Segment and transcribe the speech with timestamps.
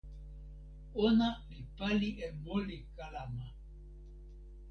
[1.05, 3.47] ona li pali e moli kalama.